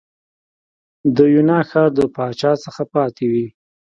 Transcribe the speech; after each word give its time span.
د 1.15 1.17
یونا 1.35 1.59
ښار 1.69 1.89
د 1.97 1.99
پاچا 2.15 2.51
څخه 2.63 2.81
پاتې 2.93 3.25
وې. 3.31 3.47